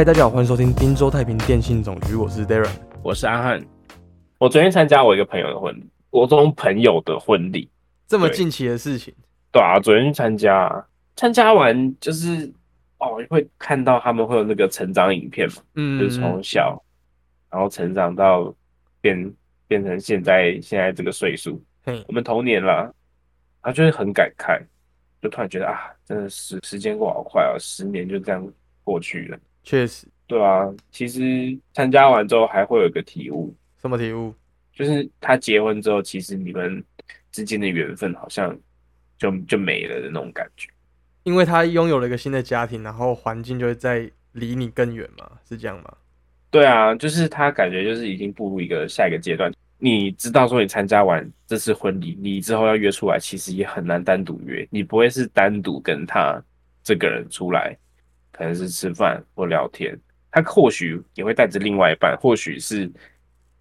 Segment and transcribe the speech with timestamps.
[0.00, 2.70] 嗨，大家好，欢迎收听滨州太平电信总局，我是 Darren。
[3.02, 3.62] 我是阿汉。
[4.38, 7.70] 我昨天参加我一个朋友的婚礼，国中朋友的婚礼，
[8.08, 9.12] 这么近期的事情，
[9.52, 12.50] 对啊，昨天去参加，参加完就是
[12.96, 16.82] 哦，会看到他们会有那个成长影片嘛，嗯，就是从小
[17.50, 18.54] 然后成长到
[19.02, 19.34] 变
[19.68, 22.90] 变成现在现在这个岁数，嘿，我们同年了，
[23.60, 24.58] 他就会很感慨，
[25.20, 28.42] 就突然觉得啊，真的时时间过好快啊，十年就这样
[28.82, 29.38] 过去了。
[29.62, 34.34] 确实，对啊，其实参加完之后还会有一个体悟，什么体悟？
[34.72, 36.82] 就是他结婚之后，其实你们
[37.30, 38.58] 之间的缘分好像
[39.18, 40.68] 就就没了的那种感觉。
[41.24, 45.92] 因为他拥有了一个新的家庭，然后环境就会在离你更远嘛，是这样吗？
[46.50, 49.52] 对啊，就是他感觉就是已经步入一个下一个阶段。
[49.78, 56.42] 你知道说你参加完这次婚礼，你之后要约出来，其实也很难单独约，你不会是单独跟他
[56.82, 57.76] 这个人出来，
[58.40, 59.94] 可能是吃饭或聊天。
[60.30, 62.90] 他或许也会带着另外一半，或许是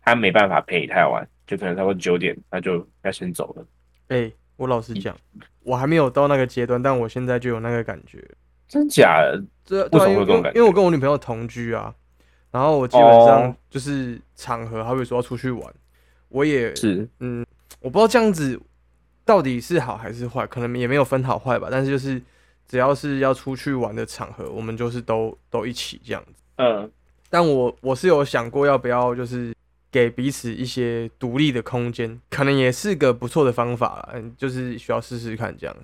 [0.01, 3.65] 他没办法陪你太晚，就可能差不多九点他就要先走了。
[4.07, 5.13] 哎、我老实讲，
[5.63, 8.23] 我还没有到那个阶段，但我现在就有那个感觉。
[8.69, 9.43] 真假的？
[9.65, 11.93] 这为什么会有这种感觉因为我跟我女朋友同居啊，
[12.51, 15.73] 然后我基本上哦就是场合，好比说要出去玩，
[16.29, 17.45] 我也是嗯，
[17.81, 18.57] 我不知道这样子
[19.25, 21.67] 到底是好还是坏，可能也没有分好坏吧。
[21.69, 22.21] 但是就是
[22.69, 26.41] 只要是要出去玩的场合，我们就是都都一起这样子。
[26.55, 26.89] 嗯。
[27.31, 29.53] 但我我是有想过要不要就是
[29.91, 34.09] 给彼此一些独立的空间，可能也是个不错的方法啦。
[34.15, 35.75] 嗯，就是需要试试看这样。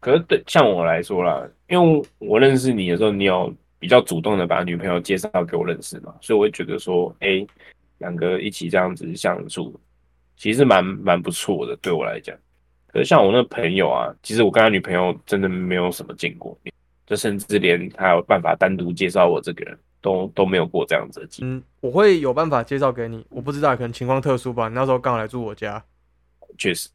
[0.00, 7.46] 可是对像我来说啦，因为我认识你的时候，你有比较主动的把女朋友介绍给我认识嘛，所以我会觉得说，哎、
[7.98, 9.78] 两个一起这样子相处，
[10.38, 12.34] 其实蛮蛮不错的，对我来讲。
[12.94, 16.72] 可是像我那朋友啊，其实我跟他女朋友真的没有什么见过面，
[17.04, 21.56] 就甚至连他有办法单独介绍我这个人都都没有过这样子的经历。
[21.56, 24.68] 嗯，我会有办法介绍给你，我不知道，可能情况特殊吧。
[24.68, 25.84] 你那时候刚好来住我家，
[26.56, 26.88] 确实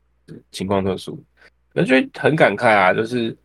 [0.52, 1.22] 情况特殊，
[1.74, 3.36] 可是就很感慨啊，就是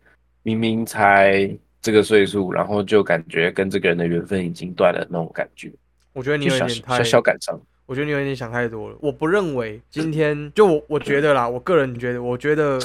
[0.43, 5.69] 明明才这个岁数，然后就感觉跟这个人的缘分已经断了那种感觉，
[6.13, 7.59] 我觉得你有点太小小感伤。
[7.85, 8.95] 我觉得你有点想太多了。
[8.99, 12.79] 我不认为今天就我我觉得啦，我个人觉得，我觉得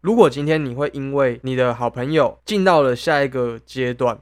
[0.00, 4.18] 如果今天你会因为你的好朋友进到了下一个阶段，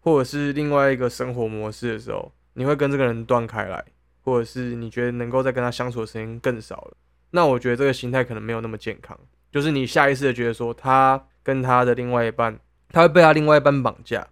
[0.00, 3.84] 或者是另外一个生活模式的时候，你会跟这个人断开来，
[4.22, 6.96] 或者是你觉得能够再跟他相处的时间更少了，
[7.30, 9.18] 那我觉得这个心态可能没有那么健康。
[9.52, 12.58] 就是你下意识的觉得说，他跟他的另外一半，
[12.90, 14.26] 他会被他另外一半绑架。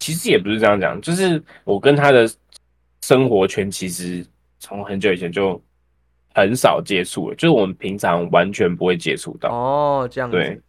[0.00, 2.28] 其实也不是这样讲，就是我跟他的
[3.02, 4.26] 生活圈其实
[4.58, 5.60] 从很久以前就
[6.34, 9.50] 很少接触了，就是我们平常完全不会接触到。
[9.50, 10.36] 哦，这样子。
[10.36, 10.60] 对，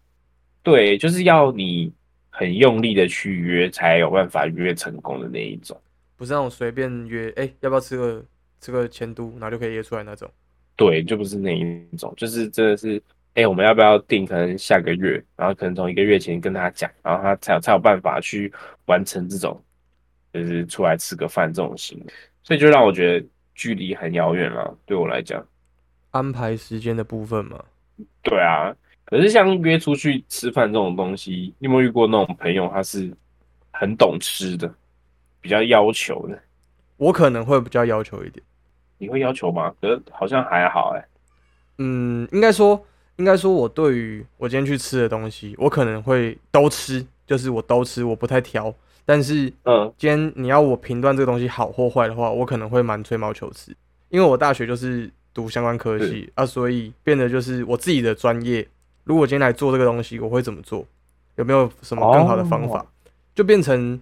[0.64, 1.92] 对，就是要你
[2.30, 5.80] 很用力的去约，才有办法约成功的那一种。
[6.16, 8.26] 不是那种随便约，哎、要不要吃个
[8.60, 10.30] 吃个前都，然后就可以约出来那种。
[10.76, 13.02] 对，就不是那一种，就是真的是，
[13.34, 14.26] 哎、我们要不要定？
[14.26, 18.52] 可能下个月，然后可能从一个月前跟他讲，然后他才有才有办法去
[18.86, 19.62] 完成这种，
[20.34, 24.78] 就是出来吃个饭这种行为，所以就让我觉得距离很遥远了。
[24.86, 25.46] 对我来讲，
[26.12, 27.64] 安排时间的部分嘛，
[28.24, 28.74] 对啊。
[29.04, 33.12] 可是像约出去吃饭这种东西，你有没有遇过那种朋友，他是
[33.72, 34.74] 很懂吃的，
[35.42, 36.40] 比较要求的？
[36.96, 38.42] 我可能会比较要求一点。
[38.98, 39.74] 你会要求吗？
[39.82, 41.06] 可是好像还好哎、
[41.80, 42.82] 嗯，应该说，
[43.18, 48.74] 应该说，我对于我今天去吃的东西，我可能会都吃，就是我都吃，我不太挑。
[49.06, 53.76] 但是嗯，今天你要我评断这个东西好或坏的话，我可能会蛮吹毛求疵，
[54.10, 58.68] 因为我大学就是读相关科系啊，所以变得就是我自己的专业。
[59.04, 60.86] 如果今天来做这个东西，我会怎么做？
[61.36, 62.80] 有没有什么更好的方法？
[62.80, 62.86] 哦
[63.34, 63.98] 就变成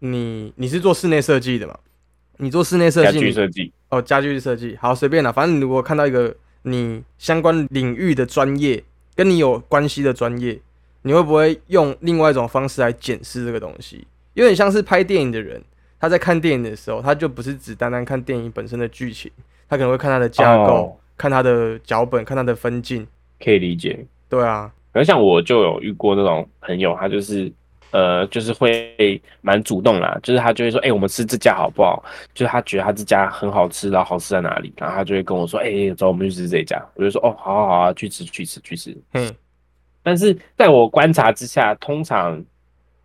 [0.00, 1.78] 你你是做室内设计的嘛？
[2.38, 8.82] 你做室内设计，家具设计，哦，家具设计，好随便啦，反正你如果看到一个你相关领域的专业，
[9.14, 10.60] 跟你有关系的专业，
[11.02, 14.04] 你会不会用另外一种方式来检视这个东西？
[14.34, 15.62] 有点像是拍电影的人，
[15.98, 19.30] 他在看电影的时候，他就不是只单单看电影本身的剧情，
[19.68, 23.06] 他可能会看它的架构，哦看它的脚本，看它的分镜。
[23.42, 24.04] 可以理解。
[24.28, 27.50] 对啊，可是像我就有遇过那种朋友，他就是
[27.92, 32.04] 呃，就是会蛮主动啦，就是他就会说，哎、我们吃这家好不好？
[32.34, 36.84] 就是他觉得他这家很好吃，然后好吃在哪里，然后他就会跟我说，哎、走，我们去吃这一家。
[36.94, 38.96] 我就说，哦，好好好啊，去吃去吃去吃。
[39.12, 39.32] 嗯，
[40.02, 42.44] 但是在我观察之下，通常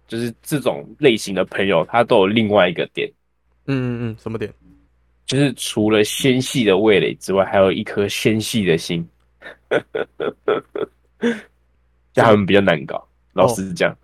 [0.10, 3.10] 就是这种类型的朋友，他都有另外一个点，
[3.68, 4.52] 嗯嗯嗯，什么点？
[5.26, 9.08] 就是除了纤细的味蕾之外，还有一颗纤细的心，
[12.14, 13.08] 就他们比较难搞。
[13.34, 13.96] 老实讲，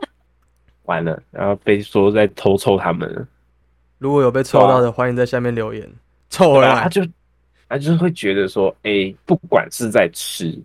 [0.84, 3.28] 完了，然后被说在偷臭他们了，
[3.98, 5.86] 如果有被抽到的，欢迎在下面留言，
[6.30, 6.68] 凑回来。
[6.68, 7.06] 对啊他就
[7.68, 10.58] 他就是会觉得说，哎、不管是在吃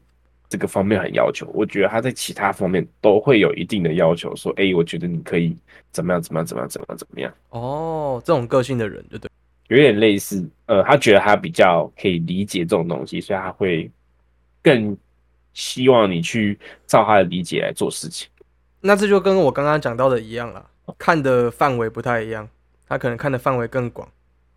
[0.51, 5.55] 这个方面很要求，我觉得他在其他方面都会有一定的要求，说，哎、我觉得你可以
[5.91, 9.31] 怎么样怎么样怎么样怎么样怎么样，哦，这种个性的人，对对。
[9.69, 13.89] 有点类似，呃，他觉得他比较可以理解这种东西，所以他会
[14.61, 14.97] 更
[15.53, 18.27] 希望你去照他的理解来做事情。
[18.81, 22.45] 那这就跟我刚刚讲到的一样了，看的范围不太一样，
[22.89, 24.05] 他可能看的范围更广。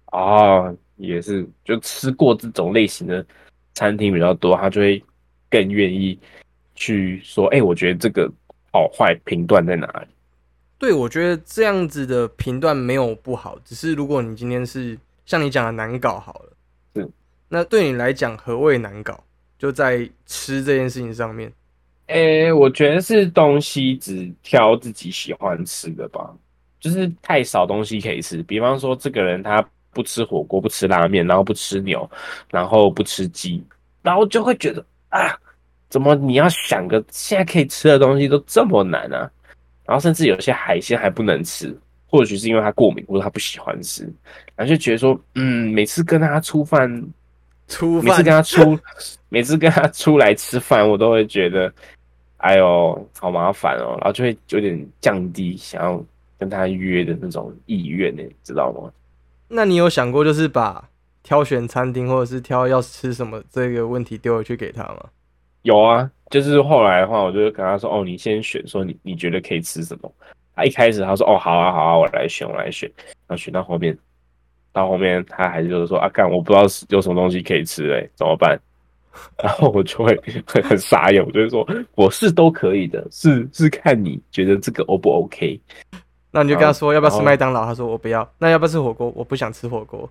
[0.07, 3.25] 哦，也是，就吃过这种类型的
[3.75, 5.01] 餐厅比较多，他就会
[5.55, 6.19] 更愿意
[6.75, 8.29] 去说，哎、我觉得这个
[8.73, 10.09] 好坏评断在哪里？
[10.81, 16.53] 对，我觉得这样子的评断没有不好，只是如果你今天是像你讲的难搞好了，
[16.97, 17.09] 是，
[17.49, 19.23] 那对你来讲何谓难搞？
[19.57, 21.51] 就在吃这件事情上面。
[22.09, 26.35] 哎、我觉得是东西只挑自己喜欢吃的吧，
[26.81, 28.43] 就是太少东西可以吃。
[28.43, 32.11] 比方说，这个人他不吃火锅，不吃拉面，然后不吃牛，
[32.51, 33.65] 然后不吃鸡，
[34.03, 35.39] 然后就会觉得啊，
[35.95, 39.31] 怎么你要想个现在可以吃的东西都这么难啊？
[39.85, 41.73] 然后甚至有些海鲜还不能吃，
[42.09, 44.03] 或许是因为他过敏或者他不喜欢吃，
[44.57, 46.91] 然后就觉得说，嗯，每次跟他出饭
[47.69, 48.77] 出每次跟他出，
[49.31, 51.73] 每次跟他出来吃饭，我都会觉得，
[52.39, 56.05] 哎呦，好麻烦哦，然后就会有点降低想要
[56.41, 58.91] 跟他约的那种意愿呢，知道吗？
[59.47, 60.89] 那你有想过，就是把
[61.23, 65.05] 挑选餐厅或者是挑要吃什么这个问题丢回去给他吗？
[65.65, 70.11] 有啊，就是后来的话，我就跟他说，哦，你先选，说你你觉得可以吃什么？
[70.55, 72.89] 他一开始他说，哦，好啊，好啊，我来选，我来选，
[73.27, 73.97] 然后选到后面，
[74.73, 78.59] 到后面他还是就是说，啊，干，我不知道有什么东西可以吃哎，怎么办？
[79.43, 80.15] 然后我就会
[80.47, 85.61] 很很傻眼，我就会说，我是都可以的，是是看你觉得这个 O 不 OK？
[86.31, 88.29] 那你就跟他说要不要吃麦当劳，他说我不要。
[88.39, 89.13] 那要不要吃火锅？
[89.15, 90.11] 我不想吃火锅。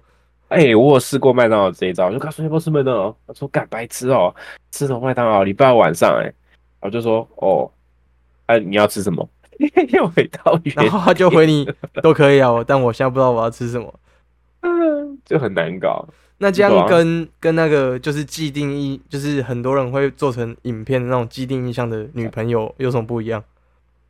[0.53, 3.11] 哎、我有试过麦当劳这一招，我就跟他说要不要吃麦当劳？
[3.27, 4.33] 他说干白痴哦、
[4.71, 5.43] 吃什么麦当劳？
[5.43, 6.31] 礼拜二晚上哎、
[6.79, 7.69] 我就说哦，
[8.45, 9.27] 哎、你要吃什么？
[9.89, 11.67] 又回到原然后他就回你
[12.01, 13.93] 都可以啊，但我现在不知道我要吃什么。
[14.61, 16.07] 嗯就很难搞。
[16.37, 23.41] 那这样跟、跟那个就是既定义，就是很多人会做成影片的那种既定印象的女朋友有什么不一样？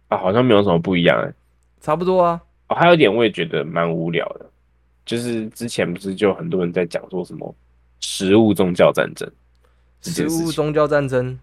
[0.08, 1.32] 啊，好像没有什么不一样哎、
[1.80, 2.42] 差不多啊。
[2.70, 4.46] 哦，还有一点我也觉得蛮无聊的，
[5.06, 7.56] 就是之前不是就很多人在讲说什么
[8.00, 9.30] 食物宗教战争
[10.02, 11.40] 食物宗教战争，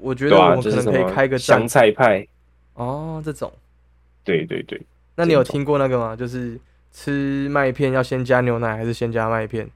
[0.00, 2.26] 我觉得我们可能可以开个香菜派，
[2.74, 3.52] 哦，这种。
[4.24, 4.80] 对对对，
[5.14, 6.16] 那你有听过那个吗？
[6.16, 6.58] 就是
[6.92, 9.68] 吃麦片要先加牛奶还是先加麦片？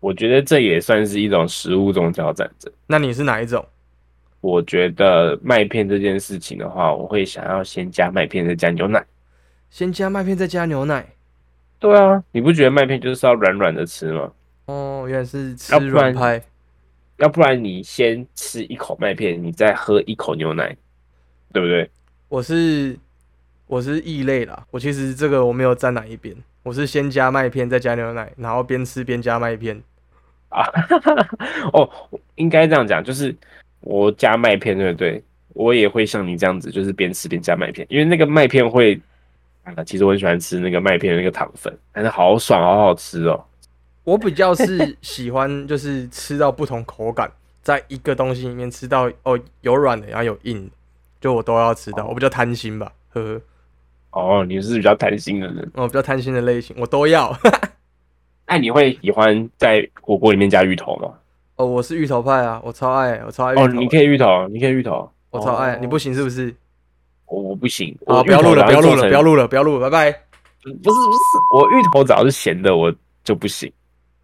[0.00, 2.72] 我觉得这也算是一种食物宗教战争。
[2.86, 3.62] 那你是哪一种？
[4.40, 9.04] 我觉得麦片这件事情的话，我会想要先加麦片，再加牛奶。
[9.68, 11.06] 先加麦片再加牛奶？
[11.80, 14.30] 对啊，你不觉得麦片就是要软软的吃吗？
[14.66, 16.40] 哦，原来是吃软派。
[17.16, 20.76] 要不然你先吃一口麦片，你再喝一口牛奶，
[21.52, 21.90] 对不对？
[22.28, 22.96] 我是
[23.66, 29.82] 我是异类啦，我其实这个我没有站哪一边，我是先加麦片再加牛奶，然后边吃边加麦片。
[30.50, 30.64] 啊，
[31.72, 31.88] 哦，
[32.36, 33.34] 应该这样讲，就是
[33.80, 35.22] 我加麦片，对不对？
[35.54, 39.00] 我也会像你这样子，就是边吃边加麦片，因为那个麦片会
[39.62, 43.44] 啊，其实我很喜欢吃那个麦片的那个糖粉，但是好爽，好好吃哦。
[44.04, 47.30] 我比较是喜欢就是吃到不同口感，
[47.62, 50.70] 在一个东西里面吃到哦有软的，然后有硬的，
[51.20, 53.40] 就我都要吃到，我比较贪心吧，呵呵，
[54.40, 57.36] 哦，你是比较贪心的人，我比较贪心的类型，我都要。
[58.48, 61.12] 那你会喜欢在火锅里面加芋头吗？
[61.56, 63.62] 哦，我是芋头派啊，我超爱，我超爱芋头。
[63.62, 66.52] 哦，你可以芋头，你可以芋头，我超爱，哦你不行是不是？
[67.30, 70.20] 我我不行，啊，我不要录了，不要录了，不要录，了，不要录了，拜拜。
[70.62, 71.18] 不是不是，
[71.54, 72.92] 我芋头只要是咸的我
[73.24, 73.72] 就不行，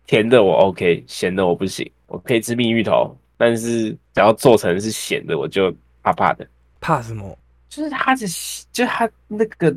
[0.07, 6.47] 甜的我 OK，咸的我不行，我可以吃蜜芋头，但是只要做成是咸的我就怕怕的，
[6.79, 7.39] 怕什么？
[7.71, 8.27] 就是它的
[8.71, 9.75] 就是它那个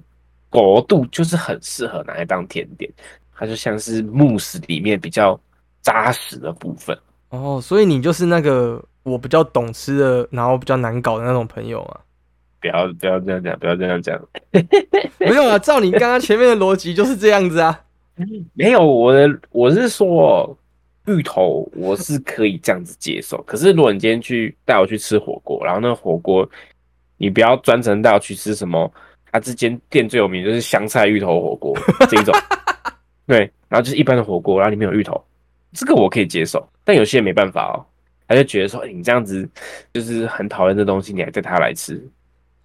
[0.50, 2.92] 果度就是很适合拿来当甜点，
[3.34, 5.40] 它就像是慕斯里面比较
[5.82, 6.98] 扎实的部分。
[7.30, 12.00] 哦，所以你就是那个我比较懂吃的，然后比较难搞的那种朋友嘛？
[12.62, 14.20] 不要不要这样讲，不要这样讲。
[15.20, 17.80] 没有啊，照你刚刚前面的逻辑就是这样子啊。
[18.54, 20.58] 没有，我的我是说，
[21.06, 23.42] 芋头我是可以这样子接受。
[23.44, 26.48] 可是如果你今天去带我去吃火锅，然后那个火锅
[27.18, 28.92] 你不要专程带我去吃什么，
[29.32, 31.74] 它这间店最有名就是香菜芋头火锅
[32.10, 32.36] 这一种，
[33.26, 35.24] 对，然后就是一般的火锅，然后里面有芋头，
[35.74, 36.68] 这个我可以接受。
[36.84, 37.86] 但有些人没办法哦，
[38.28, 39.48] 他就觉得说，哎、你这样子
[39.94, 42.06] 就是很讨厌这东西，你还带他来吃。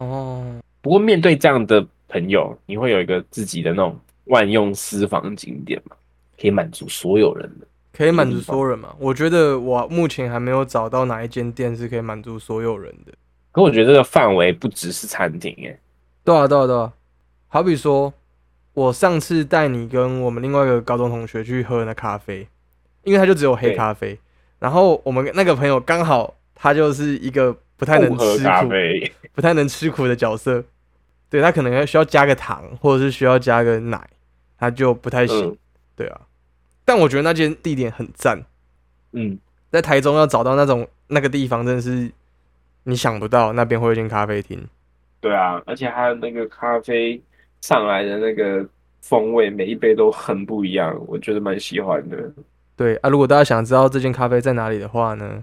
[0.05, 5.97] 哦，不过面对这样的朋友，你会有一个自己的那种万用私房景点吗？
[6.41, 7.67] 可以满足所有人的？
[7.93, 8.95] 可以满足所有人吗？
[8.99, 13.13] 我觉得我目前还没有找到哪一间店是可以满足所有人的。
[13.53, 15.79] 可我觉得这个范围不只是餐厅，哎，
[16.25, 16.93] 对啊，对啊，对啊。
[17.47, 18.13] 好比说，
[18.73, 22.49] 我上次带你跟我们另外一个高中同学去喝那咖啡，
[23.05, 24.19] 因为他就只有黑咖啡，
[24.59, 28.69] 然后我们那个朋友刚好他就是一个不太能吃苦、
[29.35, 30.65] 不太能吃苦的角色，
[31.29, 34.09] 对他可能要需要加个糖，或者是需要加个奶，
[34.57, 35.57] 他就不太行。
[35.97, 36.21] 对啊。
[36.85, 38.45] 但我觉得那间地点很赞，
[39.13, 39.39] 嗯，
[39.71, 42.11] 在台中要找到那种那个地方，真的是
[42.85, 44.63] 你想不到那边会有一间咖啡厅。
[45.21, 47.21] 对啊，而且它那个咖啡
[47.63, 48.65] 上来的那个
[49.01, 52.31] 风味，每一杯都很不一样，我觉得蛮喜欢的。
[52.77, 55.43] 对啊，如果大家想知道这间咖啡在哪里的话呢，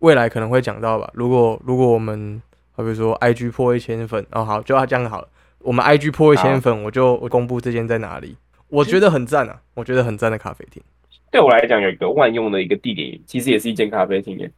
[0.00, 1.08] 未来可能会讲到吧。
[1.14, 2.42] 如果如果我们，
[2.72, 5.28] 好比如说 IG 破一千粉，哦好，就要这样好了。
[5.58, 8.36] 我们 IG 破一千粉，我就公布这间在哪里。
[8.68, 9.60] 我觉得很赞啊！
[9.74, 10.82] 我觉得很赞的咖啡厅。
[11.30, 14.50] 对我来讲，有一个万用的一个地点，其实也是一间咖啡厅耶。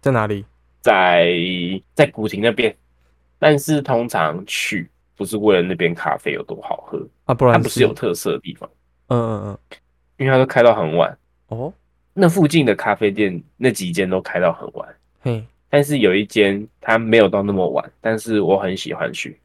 [0.00, 0.44] 在哪里？
[0.80, 1.32] 在
[1.94, 2.74] 在古亭那边。
[3.38, 8.68] 但是通常去不是为了那边咖啡有多好喝啊，不然它不是有特色的地方。
[9.08, 9.58] 嗯嗯嗯，
[10.18, 11.16] 因为它都开到很晚
[11.48, 11.72] 哦。
[12.12, 14.88] 那附近的咖啡店那几间都开到很晚。
[15.22, 19.38] 嘿，但是有一间它没有到那么晚，但是我很喜欢去。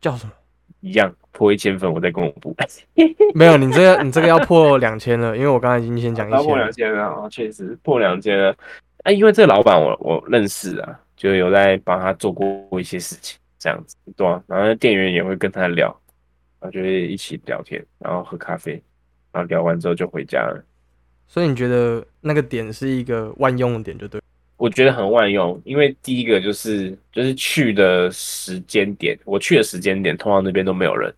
[0.00, 0.32] 叫什么？
[0.80, 2.54] 一样破一千分，我再公布。
[3.34, 6.42] 没有，你这个你这个要破两千了，因为我刚才已经先讲一千。
[6.44, 8.54] 破两千了啊，确实破两千了。
[9.02, 14.40] 啊，因为这个老板我我认识啊，就有在帮他做过一些事情，这样子对啊。
[14.46, 15.86] 然后店员也会跟他聊，
[16.60, 18.80] 然后就会一起聊天，然后喝咖啡，
[19.32, 20.64] 然后聊完之后就回家了。
[21.26, 24.20] 所以你觉得那个点是一个万用的点，就对。
[24.58, 31.14] 我觉得很万用，因为第一个就是就是去的时间点，我去的时间点通常那边都没有人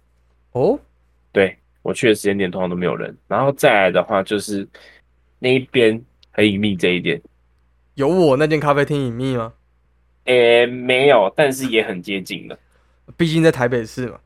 [0.53, 0.79] 哦。
[1.33, 4.69] 对我去的时间点通常都没有人，然后再来的话就是
[5.39, 7.21] 那一边很隐秘这一点，
[7.95, 9.53] 有我那间咖啡厅隐秘吗？
[10.25, 12.59] 诶，没有，但是也很接近了。
[13.17, 14.21] 毕竟在台北市嘛。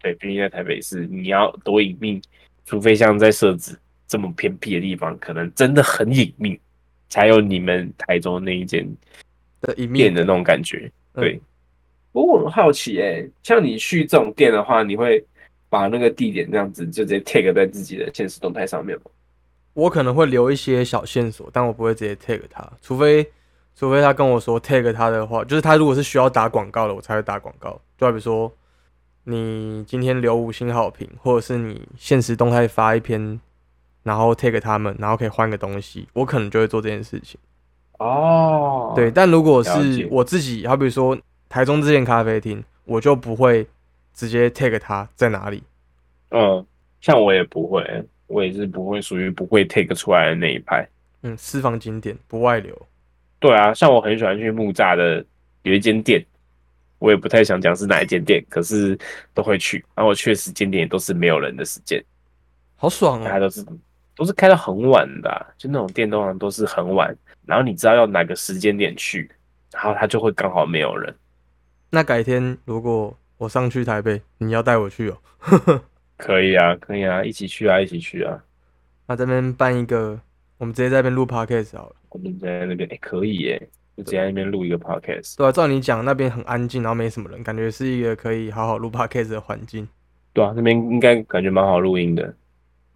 [0.00, 2.22] 对，毕竟在台北市，你要多隐秘，
[2.64, 6.60] 除非像在设置这么偏僻的地方，可能真的很隐秘。
[7.14, 8.84] 才有你们台中那一间
[9.60, 11.40] 的一面的那种感觉，对。
[12.10, 15.24] 不过我很好奇，哎，像你去这种店的话，你会
[15.68, 19.02] 把那个地点这样子就直接 tag 在自己的现实动态上面吗？
[19.74, 23.24] 我可能会留一些小线索，但我不会直接 tag 他，除非
[23.76, 27.80] 除非他跟我说 tag 他的话，就是他如果是需要打广告的，我才会打广告。
[27.96, 28.52] 就比如说
[29.22, 33.38] 你今天留五星好评，或者是你现实动态发一篇。
[34.04, 37.40] 然后 take 他们，然后可以换个东西，我可能就会做这件事情。
[37.98, 41.18] 哦，对，但如果是我自己，好比说
[41.48, 43.66] 台中这间咖啡厅，我就不会
[44.12, 45.62] 直接 take 它在哪里。
[46.30, 46.64] 嗯，
[47.00, 47.82] 像我也不会，
[48.26, 50.86] 我也是不会属于不会 take 出来的那一派。
[51.22, 52.76] 嗯，私房景点不外流。
[53.38, 55.24] 对啊，像我很喜欢去木栅的
[55.62, 56.22] 有一间店，
[56.98, 58.98] 我也不太想讲是哪一间店，可是
[59.32, 59.84] 都会去。
[59.94, 62.04] 然后我去的时间点都是没有人的时间，
[62.76, 63.24] 好爽啊！
[63.24, 63.64] 大家都是。
[64.16, 67.14] 都是开到很晚的，就那种店通常都是很晚，
[67.46, 69.30] 然后你知道要哪个时间点去，
[69.72, 71.14] 然后他就会刚好没有人。
[71.90, 75.18] 那改天如果我上去台北，你要带我去哦？
[76.16, 78.42] 可以啊，可以啊，一起去啊，一起去啊。
[79.06, 80.18] 那这边办一个，
[80.58, 81.96] 我们直接在那边录 podcast 好了。
[82.10, 85.36] 我们在那边，哎，可以耶，就直接在那边录一个 podcast。
[85.36, 89.86] 对啊，照你讲，那边很安静，然后没什么人，感觉是一个可以好好录 podcast 的环境。
[90.32, 92.32] 对啊，那边应该感觉蛮好录音的。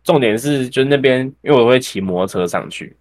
[0.09, 2.97] 重点是，就是那边，因为我会骑摩托车上去，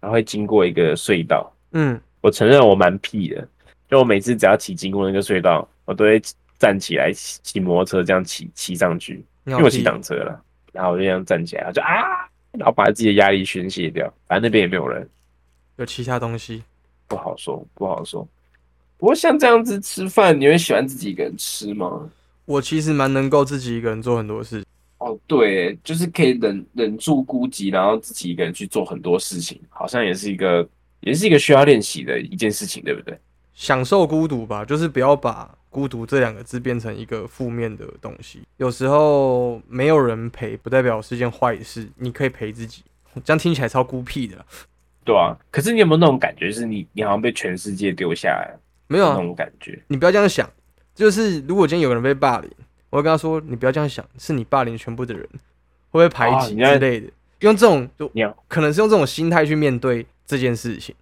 [0.00, 1.48] 然后会经过一个隧道。
[1.70, 3.46] 嗯，我承认我蛮屁的，
[3.88, 6.20] 就我每次只要骑经过那个隧道，我都会
[6.58, 14.12] 站起来骑骑摩托车这样骑骑上去，因为我骑挡车了，然后我就这样站起来，就啊，然后把自己的压力宣泄掉。
[14.26, 15.08] 反正那边也没有人，
[15.76, 16.64] 有其他东西
[17.06, 18.26] 不好说，不好说。
[18.96, 22.10] 不过像这样子吃饭，你会喜欢自己一个人吃吗？
[22.46, 24.64] 我其实蛮能够自己一个人做很多事。
[25.08, 30.68] 哦，对，就是可以忍忍住孤寂，然后自己一个人去做很多事情，好像也是一个，
[31.00, 33.18] 也是一个需要练习的一件事情，对不对？
[33.54, 38.42] 享受孤独吧，就是不要把孤独这两个字变成一个负面的东西。
[38.58, 42.82] 有时候没有人陪，不代表是件坏事，你可以陪自己，
[43.24, 44.36] 这样听起来超孤僻的。
[45.04, 48.54] 对啊，可是你有没有那种感觉，是你你好像被全世界丢下来？
[48.86, 49.82] 没有啊，那种感觉。
[49.88, 50.48] 你不要这样想，
[50.94, 52.50] 就是如果今天有个人被霸凌。
[52.90, 55.22] 我会跟他说：“你不要这样想，是你霸凌全部的人，
[55.90, 57.08] 会不会排挤之类的？
[57.40, 58.10] 用这种就
[58.48, 60.94] 可能是用这种心态去面对这件事情。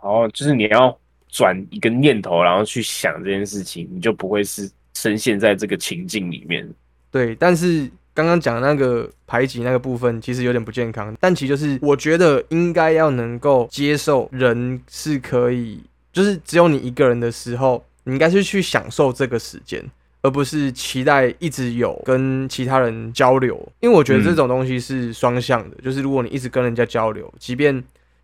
[0.00, 0.96] 哦，就是你要
[1.28, 6.68] 转一个念头，然后去想这件事情，你就不会是深陷在这个情境里面。
[7.10, 11.16] 对，但是刚刚讲的那个排挤那个部分，其实有点不健康。
[11.18, 19.82] 但其实就是我觉得应该要能够接受人是可以，就是只有你一个人的时候，你应该是去享受这个时间，
[20.22, 23.56] 而不是期待一直有跟其他人交流。
[23.80, 27.72] 因为我觉得这种东西是双向的，就是如果你一直跟人家交流，即便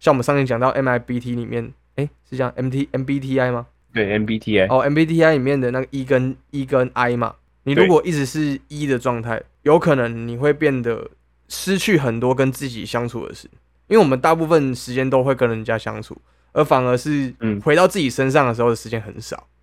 [0.01, 3.67] 像我们上面讲到 MIBT 里面，哎，是这样 MT MBTI 吗？
[3.93, 11.09] 对 MBTI 哦，MBTI 里面的那个 E 跟 E 跟 I 嘛，你如果一直是 E 的状态，有可能你会变得
[11.49, 13.49] 失去很多跟自己相处的事，
[13.87, 16.21] 因为我们大部分时间都会跟人家相处，
[16.53, 19.37] 而反而是嗯回到自己身上的时候的时间很少。
[19.37, 19.54] 嗯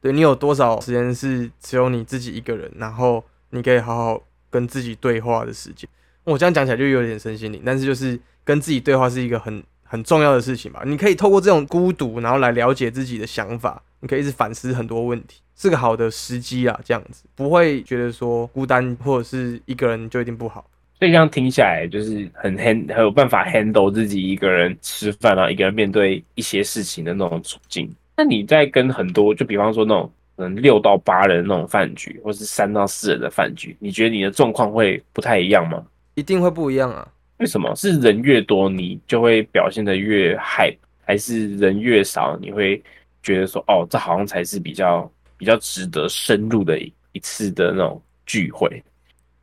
[0.00, 5.88] 对你有多少时间是只有你自己一个人，然后你可以好好跟自己对话的时间？
[6.24, 10.82] 我这样讲起来就有点身心灵，但是就是跟自己对话是一个很很重要的事情吧。
[10.84, 16.78] 你可以透过这种孤独，然后来了解自己的想法，你可以一直反思很多问题，是个好的时机啊。
[16.84, 20.68] 这样子不会觉得说孤单或者是一个人就一定不好。
[20.98, 27.88] 所以这样听起来，就是很 hand 很有办法 handle 自己一个人吃饭啊，一个人面对一些事情的那种处境。
[28.18, 35.86] 那你在跟很多，就比方说那种嗯六到八人那种饭局，或是三到四人的饭局，你觉得你的状况会不太一样吗？
[36.16, 37.06] 一定会不一样啊！
[37.36, 37.72] 为什么？
[37.76, 42.82] 是人越多，你就会表现的越嗨，还是人越少，你会
[43.22, 48.82] 觉得说，哦，这好像才是比较比较值得深入的一一次的那种聚会？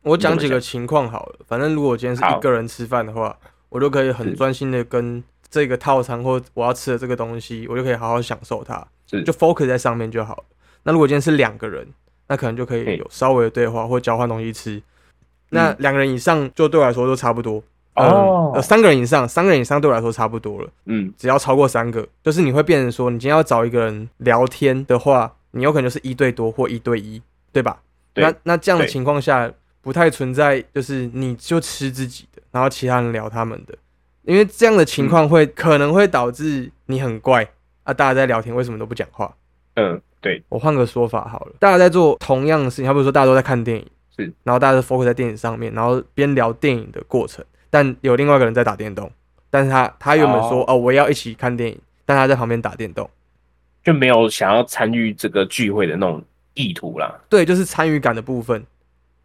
[0.02, 3.34] 我讲几个情况好了，反正如果我今天是一个人吃饭的话，
[3.70, 10.44] 我就可以很专心的跟这个套餐或我要吃的这个东西，我就可以好好享受它，就 focus 在上面就好了。
[10.82, 11.86] 那如果今天是两个人，
[12.28, 14.82] 那可能就可以有稍微的对话或交换东西吃。
[15.50, 17.62] 那嗯两个人以上就对我来说都差不多。
[17.94, 20.68] 嗯哦呃，三个人以上，三个人以上对我来说差不多了。
[20.84, 27.80] 嗯，只要超过三个，就是你会变成说，你今天要找一个人聊天的话，你有可能就是一对多或一对一，对吧？
[28.12, 33.74] 对那那这样的情况下，不太存在就是你就吃自己的，然后其他人聊他们的，
[34.26, 37.48] 因为这样的情况会、可能会导致你很怪
[37.84, 39.34] 啊，大家在聊天为什么都不讲话？
[39.74, 43.86] 嗯，对，我换个说法好了，大家在做同样的事情，好比说大家都在看电影，
[44.16, 49.10] 是，然后大家都 focus 在电影上面，然后边聊电影的过程，但有另外一个人在打电动，
[49.48, 53.08] 但是他他原本说哦我要一起看电影，但他在旁边打电动，
[53.84, 56.20] 就没有想要参与这个聚会的那种
[56.54, 57.14] 意图啦。
[57.28, 58.64] 对，就是参与感的部分。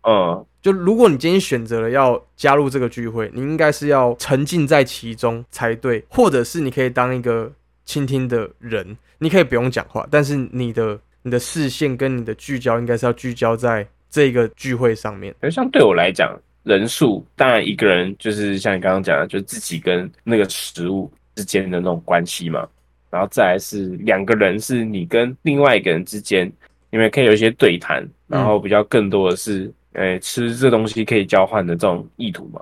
[0.03, 7.51] 嗯，就如果你今天选择了要加入这个聚会，你应该是要沉浸在其中才对，或者是你可以当一个
[7.85, 15.33] 倾听的人，你可以不用讲话，但是你的你的视线跟你的聚焦应该是要聚焦在这个聚会上面。
[15.39, 22.67] 可是像对我来讲，人数当然一个人就是像你刚刚讲的，就是自己跟那个食物之间的那种关系嘛，
[23.09, 26.51] 然后再来是两个人，是你跟另外一个人之间，
[26.89, 32.62] 你们可以有一些对谈，然后比较更多的是，呃，吃这东西可以交换的这种意图嘛。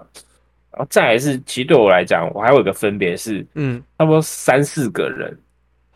[0.71, 5.35] 然后再来是，其实对我来讲，我还有一个分别是，嗯，差不多三四个人，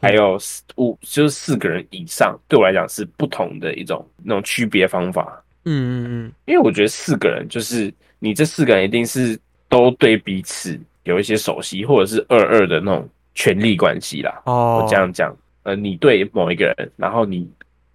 [0.01, 5.41] 还有四五就是四个人以上，对我来讲是不同的一种那种区别方法。
[5.65, 14.41] 嗯嗯嗯，因为我觉得四个人就是你这四个人一定是都对彼此有一些熟悉，或者是二二的那种权力关系啦。
[14.45, 17.49] 哦我这样讲，呃，你对某一个人，然后你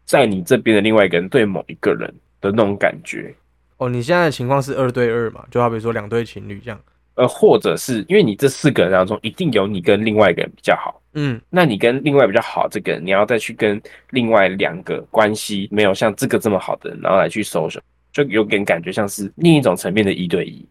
[0.06, 3.34] 在你这边的另外一个人对某一个人的那种感觉，
[3.78, 5.44] 哦，你现在的情况是二对二嘛？
[5.50, 6.80] 就好比说两对情侣这样。
[7.14, 11.02] 呃，或者是因为你这四个人当中一定有你跟另外一个人比较好。
[11.14, 17.80] 嗯，那你跟另外比较好这个人，你要再去跟另外两个关系没有像这个这么好的人，然后来去 social，
[18.12, 20.64] 就有点感觉像是另一种层面的一对一。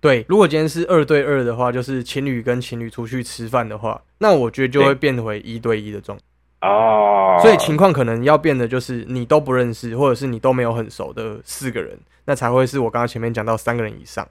[0.00, 0.24] 对。
[0.28, 6.24] 如果今天是二对二的话，就是情侣跟情侣出去吃饭的话，那我觉得就会变回一对一的状态。
[6.64, 14.26] 哦，所以情况可能要变的就是你都不认识，或者是你都没有很熟的四个人，那才会是我刚刚前面讲到三个人以上，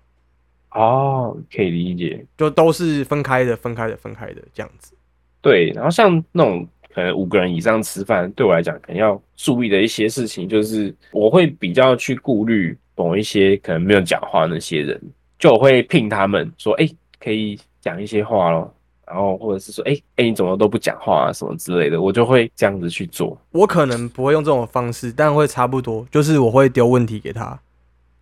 [0.72, 2.26] 哦，可以理解。
[2.36, 4.96] 就都是分开的、分开的、分开的这样子。
[5.42, 15.00] 对，然后像那种可能五个人以上吃饭，对我来讲可能要注意的一些事情，就是我会比较去顾虑某一些可能没有讲话那些人，
[15.38, 18.74] 就我会聘他们说，哎，可以讲一些话咯。
[19.14, 23.38] 然后或者是说，哎哎，你怎么都不讲话啊，什么之类的，我就会这样子去做。
[23.52, 27.60] 我可能不会用这种方式，但会差不多，就是我会丢问题给他。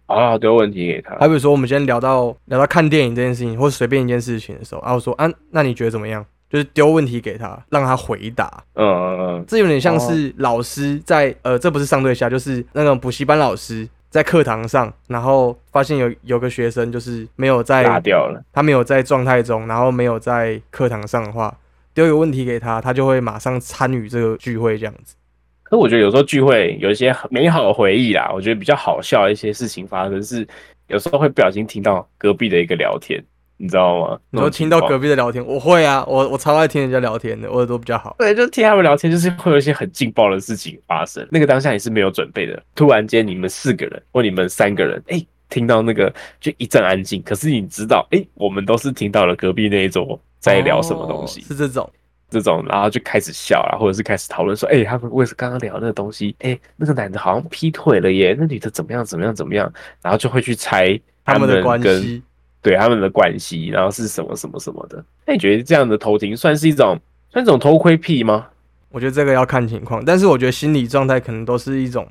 [0.08, 1.15] 啊，丢问题给他。
[1.17, 6.25] 好比说，我们今天聊到聊到看电影这件事情，或者随便一件事情的时候，然后说啊，那你觉得怎么样？
[6.49, 8.62] 就是丢问题给他，让他回答。
[8.73, 18.43] 嗯嗯嗯，这有点像是老师在呃，这不是上对下，就是那种补习班老师在课堂上，然后发现有有个学生就是没有在拉掉了。
[18.52, 21.58] 他没有在状态中，然后没有在课堂上的话，
[21.93, 25.15] 丢一个问题给他，他就会马上参与这个聚会这样子。
[25.63, 30.45] 可我觉得有时候聚会有一些很美好的回忆啦，我觉得比较好笑的一些事情发生是，
[30.88, 33.24] 有时候会不小心听到隔壁的一个聊天，
[33.62, 34.19] 你知道吗？
[34.32, 38.15] 你说听到隔壁的聊天，我会啊，我我超爱听人家聊天的，我耳朵比较好。
[38.17, 41.26] 对，就听他们聊天，就是会有一些很劲爆的事情发生。
[41.30, 47.21] 那个当下也是没有准备的，突然间你们四个人或你们三个人，哎，听到那个就一阵安静。
[47.21, 51.88] 可是你知道，哎，我们都是听到了隔壁那一桌在聊什么东西，是这种。
[52.32, 56.34] 这种，然后就开始笑啊，或者是开始讨论说，哎，他们为什么刚刚聊那个东西？
[56.39, 59.69] 哎，那个男的好像劈腿了耶，那女的怎么样怎么样怎么样？
[60.02, 62.24] 然后就会去猜他们的关系，
[62.62, 65.04] 对他们的关系，然后是什么什么什么的。
[65.26, 68.47] 那你觉得这样的偷听算是一种算一种偷窥癖吗？
[68.89, 72.08] 我觉得这个要看情况，但是我觉得心理状态可能都是一种，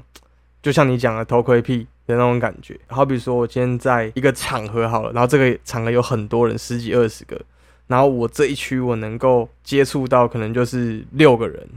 [0.63, 2.79] 就像你讲的偷窥癖的那种感觉。
[2.87, 7.41] 好比说我今天在一个场合好了，然后这个场合有很多人，十几二十个。
[7.87, 11.69] 然后我这一区我能够接触到可能就是六个人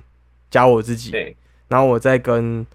[0.51, 1.11] 加我自己，
[1.67, 2.65] 然后我再跟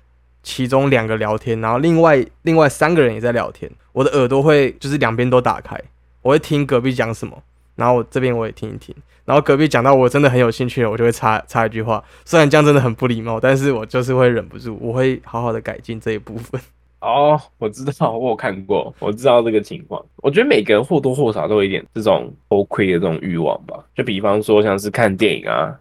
[0.48, 5.78] 其中两个聊天，然后另外另外三个人也在聊天，我的耳朵会就是两边都打开，
[6.22, 7.36] 我会听隔壁讲什么，
[7.76, 8.94] 然后我这边我也听一听，
[9.26, 16.58] 然后隔壁讲到我真的很有兴趣了，我就会插 插一句话，虽然这样真的很不礼貌，但是我就是会忍不住，我会好好的改进这一部分。
[17.00, 20.02] 哦，我知道，我有看过，我知道这个情况。
[20.16, 23.78] 我觉得每个人或多或少都有一点这种偷窥的这种欲望吧。
[23.94, 25.78] 就比方说，像是看电影啊，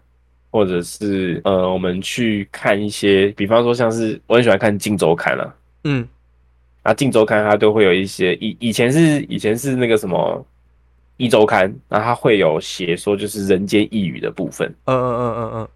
[0.50, 6.08] 或者是呃，我们去看一些，比方说像是我很喜欢看《镜周刊》啊，嗯，
[6.82, 10.36] 啊，《镜周刊》它都会有一些以以前是以前是那个什么
[11.16, 15.68] 《一周刊》，然后它会有写说就是人间异语的部分，嗯嗯嗯嗯嗯，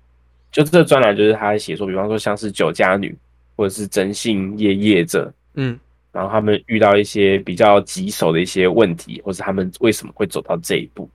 [0.50, 3.16] 就这专栏就是他写说，比方说像是酒家女。
[3.54, 5.78] 或者是征信业业者，嗯，
[6.10, 11.08] 然后他们遇到一些比较棘手的一些问题，或是他们为什么会走到这一步？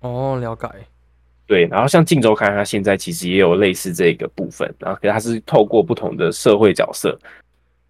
[0.00, 0.68] 哦，了解。
[1.46, 7.18] 对，然后像《镜周刊》，它现在其实也有类似这个部分，然后可是它是透过不同的社会角色，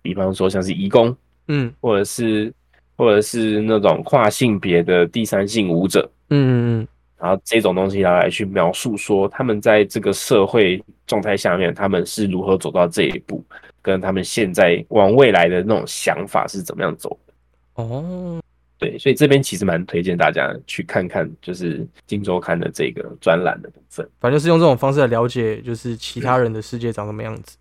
[0.00, 1.14] 比方说像是义工，
[1.48, 2.52] 嗯，或者是
[2.96, 6.88] 或者是那种跨性别的第三性舞者，嗯嗯嗯。
[7.18, 13.44] 然后这种东西来去描述说，他们在这个社会状态下面，他们是如何走到这一步，
[13.80, 17.32] 跟他们现在往未来的那种想法是怎么样走的。
[17.74, 18.42] 哦，
[18.82, 24.08] 对，所以这边其实蛮推荐大家去看看，就是《金周刊》的这个专栏的部分。
[24.20, 27.56] 反正就是用这种方式来了解，就是其他人的世界长什么样子。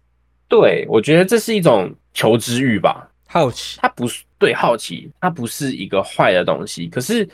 [0.48, 3.80] 对，我觉得这是一种求知欲吧，好奇。
[3.82, 6.88] 它不是对好奇，它不是一个坏的东西。
[6.88, 7.28] 可是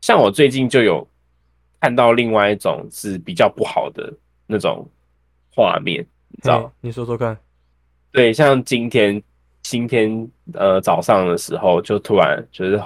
[0.00, 1.06] 像我最近就有。
[1.84, 4.14] 看到另外一种是比较不好的
[4.46, 4.88] 那种
[5.52, 6.72] 画面，你知道？
[6.80, 7.36] 你说说看。
[8.12, 9.20] 对，像今天
[9.62, 12.80] 今天呃早上的时候，就突然就是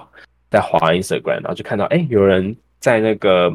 [0.50, 3.54] 在滑 Instagram，然后就看到哎，有人在那个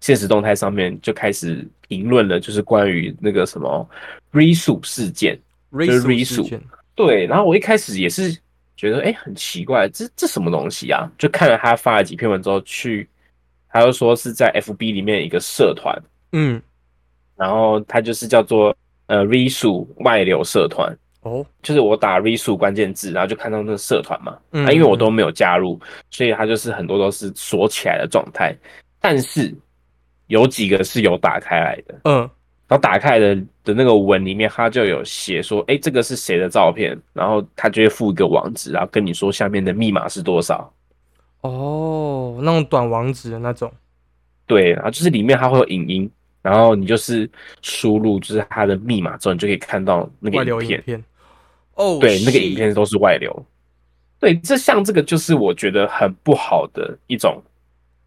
[0.00, 3.88] 现实动态上面就开始评论了，就是关于那个什么
[4.32, 5.38] Resu 事件
[5.70, 6.60] ，Resu
[6.94, 8.36] 对，然后我一开始也是
[8.76, 11.10] 觉得哎很奇怪，这这什么东西啊？
[11.16, 13.08] 就看了他发了几篇文之后去。
[13.74, 15.98] 他又说是在 FB 里面一个社团，
[16.32, 16.60] 嗯，
[17.36, 25.80] 然后他就是叫做呃 r e s u 外流社团哦，就是我打 r e s u 关键字，然后就看到那个社团嘛，嗯，因为我都没有加入，
[26.10, 28.52] 所以他就是很多都是锁起来的状态，
[29.00, 29.54] 但是
[30.26, 32.18] 有几个是有打开来的，嗯，
[32.66, 40.72] 然后打开的的那个文里面，它就有写说，哎，这个是谁的照片，然后他就会附一个网址，然后跟你说下面的密码是多少。
[41.42, 43.72] 哦，那种短网址的那种，
[44.46, 47.30] 对，然后就是里面它会有影音，然后你就是
[47.60, 51.04] 输入就是它的密码之后，你就可以看到那个影片。
[51.74, 53.46] 哦，对，那个影片都是外流。
[54.18, 57.42] 对，这像这个就是我觉得很不好的一种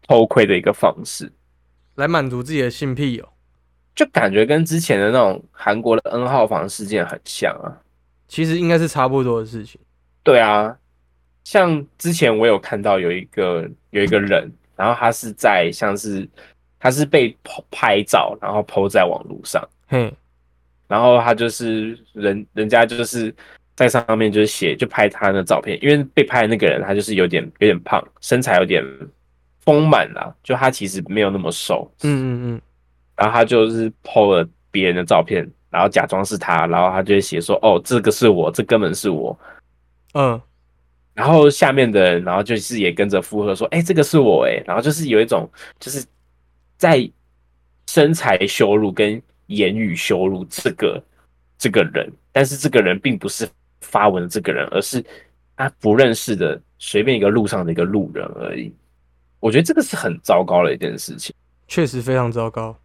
[0.06, 1.30] 偷窥的一个方式，
[1.96, 3.28] 来满足自己的性癖哦，
[3.94, 7.82] 就感觉跟之前的那种韩国的 N 号房事件很像啊。
[8.28, 9.80] 其实应该是差不多的事情。
[10.22, 10.76] 对啊。
[11.44, 16.28] 像之前我有看到有一个有一个人，然后他是在像是
[16.76, 20.12] 他是被拍拍照，然后 PO 在网络上，嘿，
[20.86, 23.34] 然后他就是人人家就是
[23.74, 28.84] 在上面就是写就拍他的照片，因为被拍的那个人他就是有点有点胖，身材有点
[29.60, 32.60] 丰满啦，就他其实没有那么瘦，嗯嗯嗯，
[33.16, 39.38] 然后他就是 PO 了别人的照片，然后假装是他，然后他就会写说哦这个是我，这根本是我，
[40.14, 40.40] 嗯。
[41.14, 46.04] 然后下面的人，然后就是也跟着附和说：“哎，这个是我哎。”然后就是有一种就是
[46.76, 47.10] 在
[47.86, 51.02] 身材羞辱跟言语羞辱这个
[51.58, 53.48] 这个人，但是这个人并不是
[53.80, 55.04] 发文的这个人，而是
[55.56, 58.72] 他不认识的随便一个路上的一个路人而已。
[59.40, 61.34] 我觉得这个是很糟糕的一件事情，
[61.68, 62.76] 确实非常糟糕。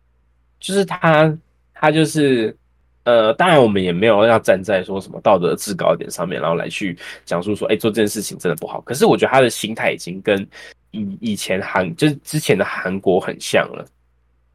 [0.59, 1.37] 就是他
[1.73, 2.55] 他就是
[3.03, 6.95] 呃，当然我们也没有要站在说什么道德制高点上面，然后来去
[7.25, 8.79] 讲述说，哎，做这件事情真的不好。
[8.81, 10.47] 可是我觉得他的心态已经跟
[10.91, 13.85] 以以前韩就是之前的韩国很像了。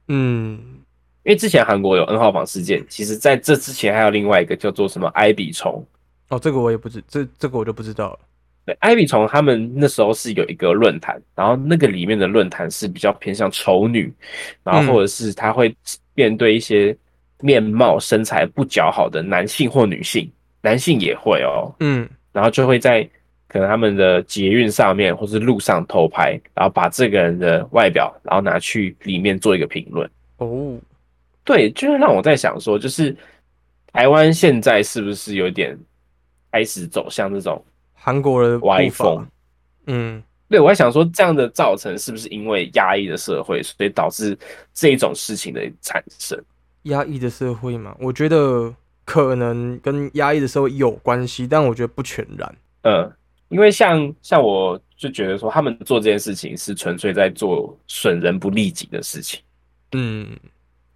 [0.09, 0.61] 嗯，
[1.27, 5.85] 因为之前韩国有 N 号房事件，其实在这之前还有另外一个叫做什么埃比虫。
[6.29, 8.19] 哦，这个我也不知，这这个我就不知道了。
[8.65, 14.13] 对，埃比虫他们那时候是有一个论坛，然后那个里面的论坛是比较偏向丑女，
[14.63, 15.75] 然后或者是他会
[16.15, 16.97] 面对一些
[17.41, 23.03] 面貌身材不姣好的男性或女性，男性也会哦，嗯，然后就会在
[23.49, 30.09] 可能他们的捷运上面或是路上偷拍，然后把这个人的外表，然后拿去里面做一个评论。
[30.39, 30.77] 哦，
[31.47, 33.17] 对，就是让我在想说，就是
[33.93, 35.75] 台湾现在是不是有点
[36.53, 37.65] 开始走向这种？
[37.95, 39.27] 韩国的歪风，
[39.87, 44.39] 嗯，对我在想说，这样的造成是不是因为压抑的社会，所以导致
[44.73, 46.41] 这种事情的产生？
[46.83, 48.73] 压抑的社会嘛，我觉得
[49.05, 52.57] 可能跟压抑的社会有关系，但我觉得不全然。
[52.83, 53.13] 嗯，
[53.49, 59.41] 因为像像我就觉得说，他们做这件事情是纯粹在做损人不利己的事情。
[59.93, 60.29] 嗯，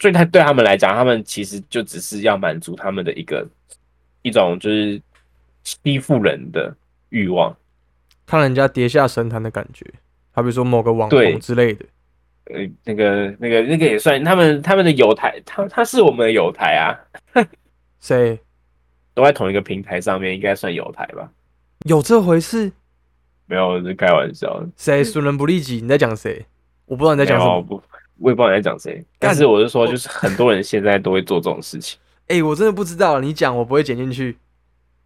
[0.01, 3.47] 所以他对他们来讲，他们其实就只是要满足他们的一个
[4.23, 5.01] 一种就是
[5.63, 6.75] 欺负人的。
[7.13, 7.53] 欲望，
[8.25, 9.85] 看人家跌下神坛的感觉，
[10.31, 11.85] 好比说某个网红之类的，
[12.45, 16.95] 呃，那个、那个、那个也算他们他们的友台，他他是我们的友台啊。
[17.99, 18.39] 谁？
[19.13, 21.29] 都在同一个平台上面，应该算友台吧？
[21.81, 22.71] 有这回事？
[23.47, 24.65] 没有，是开玩笑。
[24.77, 25.81] 谁损人不利己？
[25.81, 26.47] 你在讲谁？
[26.87, 27.83] 我不知道你在讲什么，不，
[28.21, 29.05] 我也不知道你在讲谁。
[29.19, 31.99] 但是我是说，就是很多人现在都会做这种事情。
[32.29, 34.37] 哎，我真的不知道，你讲我不会剪进去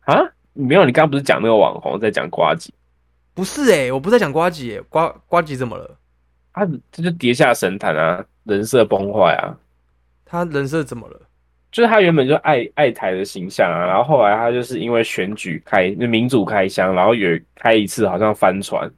[0.00, 0.20] 啊。
[0.53, 2.72] 没有，你刚刚不是讲那个网红在讲瓜吉？
[3.33, 5.96] 不是哎，我不在讲瓜吉，瓜瓜吉怎么了？
[6.53, 9.57] 他这就跌下神坛啊，人设崩坏啊。
[10.24, 11.20] 他人设怎么了？
[11.72, 18.88] 就是他原本就爱爱台的形象啊，然后后来他就是因为选举开民主开箱，然后有开一次好像翻船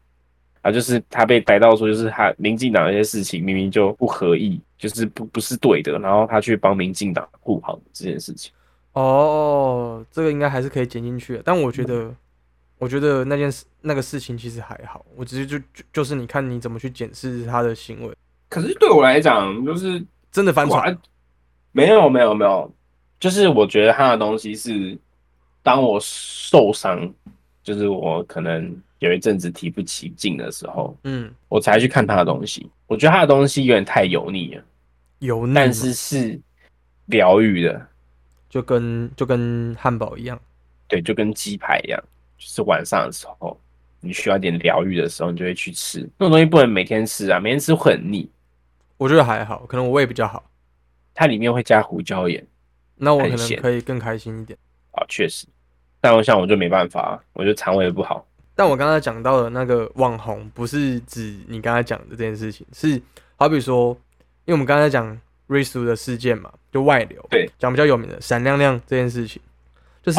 [0.66, 8.50] 啊，就是他被逮到说就是他民进党一些事情明明就不合意，就是不不是对的，然后他去帮民进党护航这件事情。
[8.92, 12.12] 哦，这个应该还是可以剪进去的，但我觉得，
[12.78, 18.12] 我觉得那件事那个事情其实还好，我直接就就就是你看你怎么去检视他的行为。
[18.48, 20.98] 可是对我来讲，就是真的翻船？
[21.70, 22.74] 没有没有没有，
[23.20, 24.98] 就是我觉得他的东西是，
[25.62, 27.08] 当我受伤，
[27.66, 32.70] 就是我可能有一阵子提不起劲的时候，嗯，我才去看他的东西。
[32.86, 34.62] 我觉得他的东西有点太油腻了，
[35.18, 36.40] 油腻，但是是
[37.06, 37.88] 疗愈的。
[38.48, 40.40] 就跟就跟汉堡一样，
[40.86, 42.00] 对，就跟鸡排一样，
[42.38, 43.60] 就是晚上的时候，
[44.00, 46.44] 你需要点疗愈的时候，你就会去吃那种东西。
[46.46, 48.30] 不能每天吃啊，每天吃会很腻。
[48.96, 50.48] 我觉得还好，可能我胃比较好，
[51.12, 52.46] 它里面会加胡椒盐，
[52.94, 54.56] 那我可能可以更开心一点。
[54.92, 55.46] 啊，确实，
[56.06, 58.24] 但我想我就没办法，我觉得肠胃不好。
[58.54, 63.02] 但我刚才讲到的那个网红，不是指你刚才讲的这件事情，是
[63.34, 63.88] 好比说，
[64.44, 65.18] 因为我们刚才讲。
[65.48, 67.24] 瑞苏的事件嘛，就外流。
[67.30, 69.40] 对，讲比较有名的闪亮亮这件事情，
[70.02, 70.18] 就是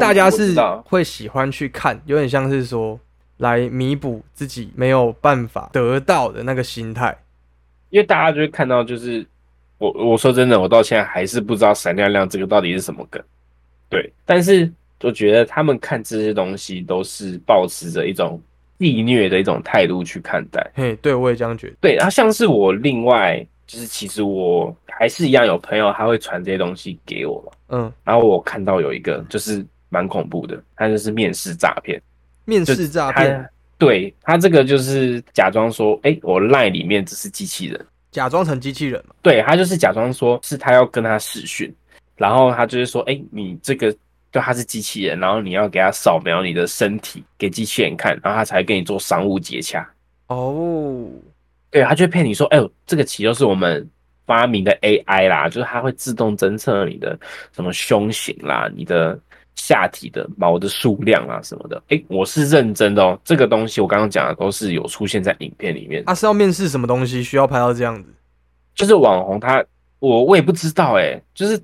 [0.00, 0.54] 大家是
[0.86, 2.98] 会喜欢去看，有点像是说
[3.36, 7.14] 来弥补自己没有办法得到的那个心态。
[7.90, 9.26] 因为大家就会看到，就是
[9.76, 13.22] 我我说真的，我到现在还是不知道闪亮亮这个到底是什么梗。
[13.90, 18.40] 对，但是我觉得他们看这些东西都是保持着一种
[18.78, 20.70] 地虐的一种态度去看待。
[20.74, 21.74] 嘿，对我也这样觉得。
[21.80, 23.44] 对，然后像是我另外。
[23.64, 27.52] 就是其实我还是一样有朋友，他会传这些东西给我嘛。
[27.68, 31.98] 嗯，然后我看到有一个就是蛮恐怖的，他就是面试诈骗。
[32.44, 39.14] 面试诈骗，对他这个就是假装说，哎，我赖里面只是机器人，假装成机器人嘛。
[39.22, 41.72] 对他就是假装说是他要跟他试训，
[42.16, 43.94] 然后他就是说，哎，你这个
[44.32, 49.88] 对他是机器人，然后你要给他扫描你的身体给机器人看，然后他才跟你做商务接洽。
[50.26, 51.06] 哦。
[51.70, 53.88] 对，他就骗你说：“哎呦，这个其实是我们
[54.26, 57.18] 发明的 AI 啦，就是它会自动侦测你的
[57.54, 59.18] 什么胸型啦、你的
[59.54, 66.04] 下体的毛的数量啊什么的。”哎，我是认真的哦，这个东西我刚刚讲的都是有出现在影片里面。
[66.04, 68.08] 他是要面试什么东西，需要拍到这样子？
[68.74, 69.64] 就是网红他，
[69.98, 71.18] 我我也不知道哎。
[71.34, 71.58] 就是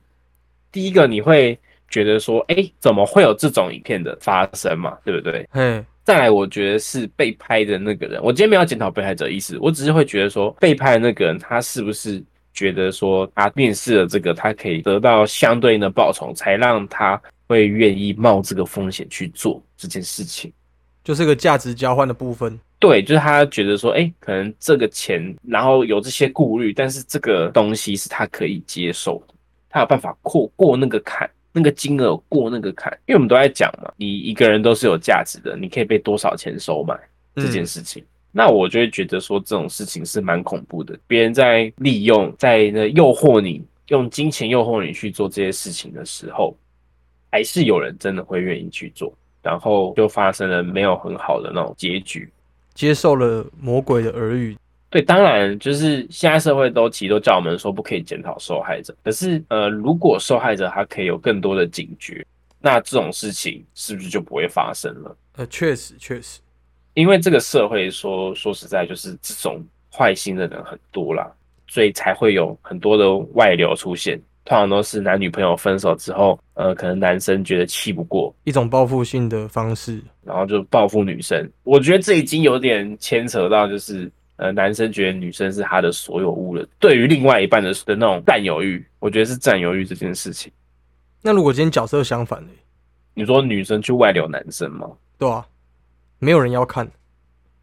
[0.73, 4.97] 第一个你会觉得说：“哎，怎么会有这种影片的发生嘛？
[5.05, 5.85] 对不对？”嗯。
[6.05, 8.19] 再来，我觉得是被拍的那个人。
[8.23, 12.25] 我今天没有检讨被害者意思，我只是会觉得说，被拍的那个人他是不是
[12.55, 20.51] 觉得说，他面试了这个，他可以得到相对应的报酬，才让他会愿意冒这个风险去做这件事情，
[21.05, 22.59] 就是个价值交换的部分。
[22.79, 29.35] 对，就是他觉得说，哎，可能这个钱，然后有这些顾虑，但是这个东西是他可以接受的。
[29.69, 32.93] 他有办法过过那个坎，那个金额过那个坎。
[33.07, 36.99] 因为我们都在讲嘛，你一个人都是有价值的，你可以被多少钱收买
[37.35, 38.05] 这件事情。
[38.31, 46.55] 那我就会觉得说这种事情是蛮恐怖的，别人在利用，在那诱惑你，用金钱诱惑你去做这些事情的时候，
[47.33, 52.31] 还是有人真的会愿意去做，然后就发生了没有很好的那种结局。
[52.75, 54.57] 接受了魔鬼的耳语，
[54.91, 62.25] 对，当然就是现在社会都其实都叫我们说不可以检讨受害者，可是呃，如果受害者他可以有更多的警觉，
[62.61, 65.17] 那这种事情是不是就不会发生了？
[65.37, 66.41] 呃，确实确实，
[66.95, 71.31] 因为这个社会说说实在就是这种坏心的人很多啦，
[71.67, 80.03] 所以才会有很多的外流出现，通常都是男女朋友分手之后，呃，可能男生觉得气不过，一种报复性的方式。
[80.25, 81.51] 然后就报复女生。
[81.63, 86.67] 我觉得这已经有点牵扯到，就是呃，男生觉得女生是他的所有物了。
[86.79, 90.51] 对于另外一半的的那种占有欲，我觉得是占有欲这件事情。
[91.21, 92.49] 那如果今天角色相反呢？
[93.15, 94.89] 你说女生去外流男生吗？
[95.19, 95.45] 对啊，
[96.21, 96.89] 没有人要看。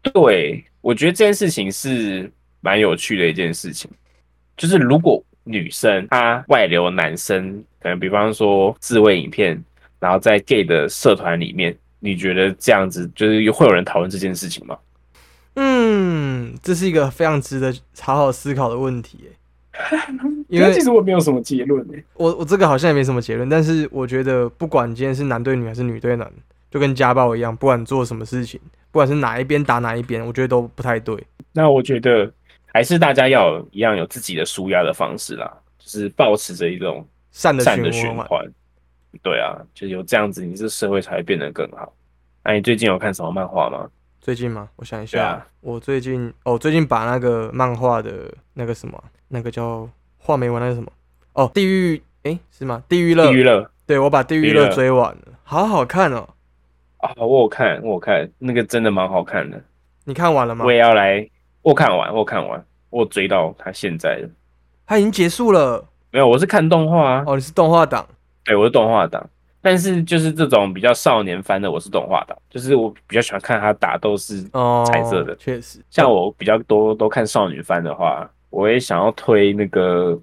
[0.02, 3.90] 对，我觉得这件事情是蛮有趣的一件事情。
[4.54, 9.58] 就是如果女生她外流男生，可能比方说自慰影片，
[9.98, 14.78] 然后在 gay 的社团里面，你觉得这样子就是会有人讨论这件事情吗？
[16.66, 19.30] 嗯，这是一个非常值得好好思考的问题耶。
[20.48, 22.04] 因为其实我没有什么结论诶。
[22.14, 26.30] 我我这个好像也没什么结论，但是我觉得不管今天是男对女还是女对男，
[26.70, 31.16] 就跟家暴一样，不管做什么事情，不管是哪一边打哪一边，我觉得都不太对。
[31.52, 32.32] 那我觉得
[32.66, 38.22] 还是大家要有一样有自己的舒压的方式啦，就是保持着一种善的善的循环嘛。
[38.22, 38.52] 循环。
[39.22, 41.92] 对啊，就有这样子，你这社会才会变得更好。
[42.44, 43.88] 那你最近有看什么漫画吗？
[44.26, 44.68] 最近吗？
[44.74, 48.10] 我想一下，啊我最近哦，最近把那个漫画的
[48.54, 50.90] 那个什么，那个叫画没完，那个什么
[51.34, 52.82] 哦，地狱诶，是吗？
[52.88, 56.28] 地狱乐，地狱乐对我把地狱乐乐追完了，好好看哦。
[56.96, 59.62] 啊，我有看，我有看，那个真的蛮好看的。
[60.02, 60.72] 你看完了吗我？
[60.72, 61.24] 也要来，
[61.62, 62.60] 我看完，我看完，
[62.90, 64.28] 我追到他现在的。
[64.88, 68.04] 他已经结束了没有，我是看动画啊，哦，你是动画党
[68.44, 69.24] 对，我是动画党。
[69.66, 75.80] 但是就是这种比较少年番的，我是动画党，就是我比较喜欢看他打斗是哦，彩色的确实。
[75.90, 80.16] 像我比较多都看少女番的话，我也想要推那个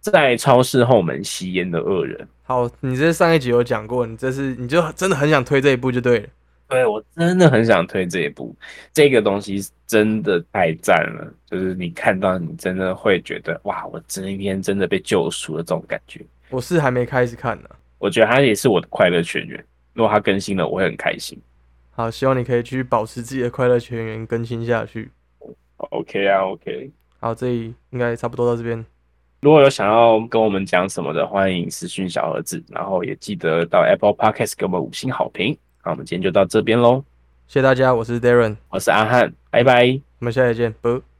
[0.00, 2.26] 在超市后门吸烟的恶人。
[2.42, 6.28] 好，你这上一集有讲过，你这是你就真的很想推这一部就对了。
[6.66, 8.52] 对我真的很想推这一部，
[8.92, 16.20] 这个东西真的太赞了，就是你看到你真的会觉得哇，我今天真的被救赎了这种感觉。
[16.50, 17.68] 我是还没开始看呢。
[17.98, 21.40] 我觉得它也是我的快乐泉源，如果它更新了，我会很开心。
[21.90, 25.10] 好，希望你可以继续保持自己的快乐泉源更新下去。
[25.76, 26.90] OK 啊，OK。
[27.20, 28.84] 好，这里应该差不多到这边。
[29.40, 35.56] 如果有想要跟我们讲什么的，欢迎私讯小盒子，然后也记得到 Apple Podcast 给我们五星好评。
[35.84, 37.04] 那我们今天就到这边喽，
[37.46, 40.00] 谢谢大家，我是 Darren，我是阿汉，拜拜。
[40.18, 41.13] 我们下期见，啵。